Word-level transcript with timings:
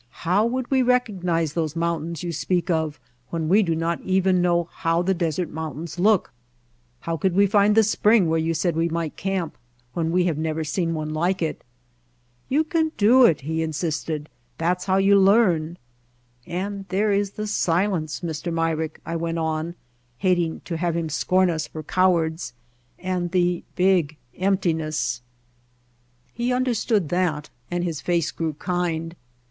How 0.25 0.47
would 0.47 0.71
we 0.71 0.81
recognize 0.81 1.53
those 1.53 1.75
mountains 1.75 2.23
you 2.23 2.31
speak 2.31 2.71
of 2.71 2.99
when 3.29 3.47
we 3.47 3.61
do 3.61 3.75
not 3.75 4.01
even 4.01 4.41
know 4.41 4.63
how 4.63 5.03
the 5.03 5.13
desert 5.13 5.51
mountains 5.51 5.99
look? 5.99 6.31
How 7.01 7.17
could 7.17 7.35
we 7.35 7.45
find 7.45 7.75
the 7.75 7.83
spring 7.83 8.27
where 8.27 8.39
you 8.39 8.55
say 8.55 8.71
we 8.71 8.89
might 8.89 9.15
camp 9.15 9.55
when 9.93 10.09
we 10.09 10.23
have 10.23 10.39
never 10.39 10.63
seen 10.63 10.95
one 10.95 11.13
like 11.13 11.43
it?" 11.43 11.63
"You 12.49 12.63
can 12.63 12.93
do 12.97 13.25
it," 13.25 13.41
he 13.41 13.61
insisted, 13.61 14.27
"that's 14.57 14.85
how 14.85 14.97
you 14.97 15.19
learn." 15.19 15.77
"And 16.47 16.85
there 16.89 17.11
is 17.11 17.33
the 17.33 17.45
silence, 17.45 18.21
Mr. 18.21 18.51
Myrick," 18.51 19.01
I 19.05 19.15
went 19.15 19.37
on, 19.37 19.75
hating 20.17 20.61
to 20.61 20.77
have 20.77 20.95
him 20.97 21.09
scorn 21.09 21.47
us 21.51 21.67
for 21.67 21.83
cow 21.83 22.15
ards, 22.15 22.53
"and 22.97 23.29
the 23.29 23.63
big 23.75 24.17
emptiness." 24.35 25.21
He 26.33 26.51
understood 26.51 27.09
that 27.09 27.51
and 27.69 27.83
his 27.83 28.01
face 28.01 28.31
grew 28.31 28.53
kind. 28.53 29.15